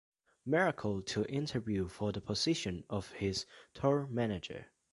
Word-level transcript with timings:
Miracle 0.47 1.03
to 1.03 1.25
interview 1.25 1.87
for 1.87 2.11
the 2.11 2.21
position 2.21 2.83
of 2.89 3.11
his 3.11 3.45
tour 3.75 4.07
manager. 4.09 4.65